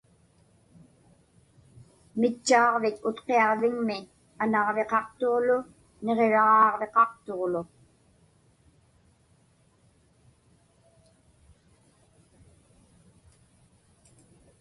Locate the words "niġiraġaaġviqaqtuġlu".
6.03-7.61